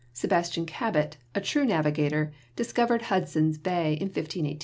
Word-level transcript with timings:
Sebastian 0.13 0.65
Cabot, 0.65 1.15
a 1.35 1.39
true 1.41 1.63
navigator, 1.63 2.33
discovered 2.55 3.03
Hudson's 3.03 3.59
Bay 3.59 3.93
in 3.93 4.09
15 4.09 4.47
18. 4.47 4.59